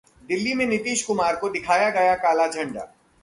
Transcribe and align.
दिल्ली 0.29 0.53
में 0.53 0.65
नीतीश 0.65 1.03
कुमार 1.03 1.35
को 1.35 1.49
दिखाया 1.49 1.89
गया 1.89 2.15
काला 2.15 2.47
झंडा 2.47 2.87